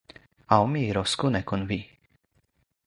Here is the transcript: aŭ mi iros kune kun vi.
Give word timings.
aŭ 0.55 0.59
mi 0.71 0.81
iros 0.93 1.13
kune 1.23 1.43
kun 1.51 1.67
vi. 1.73 1.81